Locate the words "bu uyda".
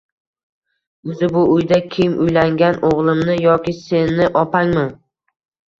1.35-1.79